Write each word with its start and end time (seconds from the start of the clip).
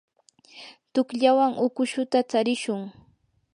tuqllawan 0.93 1.53
ukushuta 1.65 2.19
tsarishun. 2.29 2.81